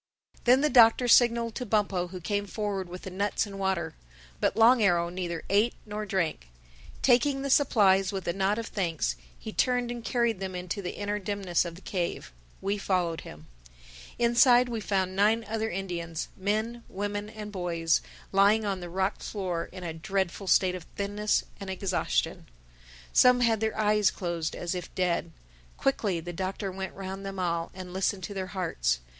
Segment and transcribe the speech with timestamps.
[0.45, 3.93] Then the Doctor signaled to Bumpo who came forward with the nuts and water.
[4.39, 6.49] But Long Arrow neither ate nor drank.
[7.03, 10.95] Taking the supplies with a nod of thanks, he turned and carried them into the
[10.97, 12.31] inner dimness of the cave.
[12.61, 13.45] We followed him.
[14.17, 19.65] Inside we found nine other Indians, men, women and boys, lying on the rock floor
[19.71, 22.47] in a dreadful state of thinness and exhaustion.
[23.13, 25.31] Some had their eyes closed, as if dead.
[25.77, 28.97] Quickly the Doctor went round them all and listened to their hearts.